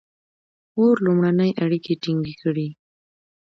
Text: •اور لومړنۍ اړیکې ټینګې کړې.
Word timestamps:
•اور 0.79 0.95
لومړنۍ 1.05 1.51
اړیکې 1.63 1.93
ټینګې 2.01 2.33
کړې. 2.41 2.67